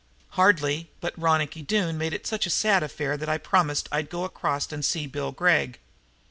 [0.29, 0.89] "Hardly!
[0.99, 4.71] But Ronicky Doone made it such a sad affair that I promised I'd go across
[4.71, 5.77] and see Bill Gregg."